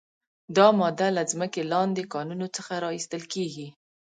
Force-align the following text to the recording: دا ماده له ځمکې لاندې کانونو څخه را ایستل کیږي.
دا 0.57 0.67
ماده 0.79 1.07
له 1.17 1.23
ځمکې 1.31 1.61
لاندې 1.73 2.03
کانونو 2.13 2.47
څخه 2.55 2.73
را 2.83 2.89
ایستل 2.97 3.23
کیږي. 3.33 3.67